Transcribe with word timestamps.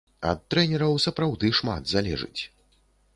Ад 0.29 0.39
трэнераў 0.53 0.95
сапраўды 1.05 1.51
шмат 1.59 1.83
залежыць. 1.93 2.41